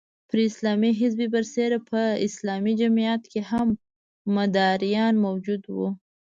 پر 0.29 0.37
اسلامي 0.49 0.91
حزب 0.99 1.19
برسېره 1.33 1.79
په 1.89 2.01
اسلامي 2.27 2.73
جمعیت 2.81 3.23
کې 3.31 3.41
هم 3.51 3.67
مداریان 4.35 5.13
موجود 5.25 5.61
وو. 5.75 5.89